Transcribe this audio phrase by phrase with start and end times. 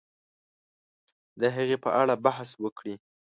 [1.39, 2.95] د هغې په اړه بحث وکړي